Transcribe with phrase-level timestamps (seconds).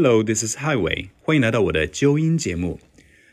[0.00, 2.78] Hello, this is Highway，欢迎来到我的纠音节目。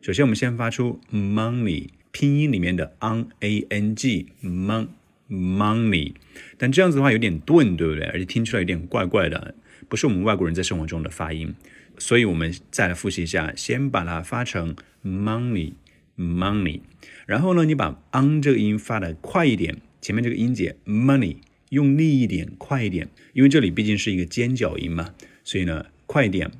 [0.00, 4.86] 首先，我们先发出 money，拼音里面的 on a n g money
[5.28, 6.14] Money，。
[6.56, 8.04] 但这样子的话有点钝，对不对？
[8.04, 9.54] 而且听出来有点怪怪的，
[9.88, 11.54] 不是我们外国人在生活中的发音。
[11.98, 16.80] 所以我们再来复习一下，先把它发成 money，money。
[17.26, 19.78] 然后呢，你把 n 这个音发的快一点。
[20.00, 21.38] 前面这个音节 money
[21.70, 25.12] 用力一点，快一点，因为这里毕竟是一个尖角音嘛，
[25.42, 26.52] 所以呢，快一点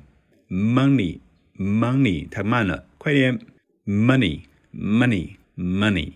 [0.49, 1.19] ，money
[1.57, 3.39] money 太慢了，快点
[3.85, 4.41] ，money
[4.75, 6.11] money money，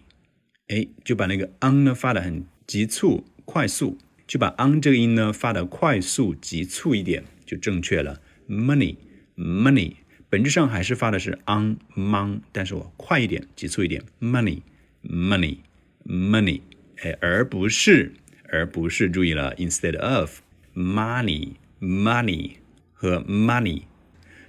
[0.68, 8.96] 哎，就把那个 n 呢发的很急促快速，就把 n 这个音呢发的快速急促一点，就正确了，money
[9.36, 9.96] money，
[10.30, 14.62] 本质上还是发的是 n mon，但是我快一点，急促一点，money
[15.04, 15.58] money
[16.06, 16.62] money。
[17.02, 18.14] 哎，而不是，
[18.50, 20.40] 而不是，注意了，instead of
[20.74, 22.52] money money
[22.94, 23.82] 和 money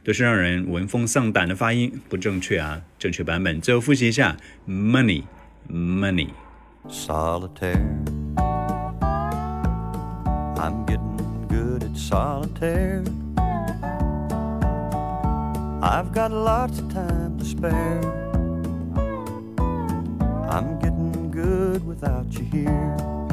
[0.04, 2.84] 都是让人闻风丧胆的发音，不正确啊！
[2.98, 4.36] 正确版本最后复习一下
[4.69, 5.24] ：money
[5.69, 6.34] money
[6.88, 8.02] solitaire.
[10.56, 13.04] I'm getting good at solitaire.
[15.82, 18.00] I've got lots of time to spare.
[20.48, 23.23] I'm getting good without you here.